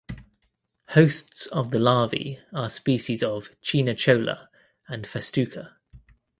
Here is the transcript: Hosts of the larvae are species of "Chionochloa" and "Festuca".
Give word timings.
Hosts 0.95 1.45
of 1.51 1.69
the 1.69 1.77
larvae 1.77 2.39
are 2.51 2.71
species 2.71 3.21
of 3.21 3.51
"Chionochloa" 3.61 4.47
and 4.87 5.05
"Festuca". 5.05 5.73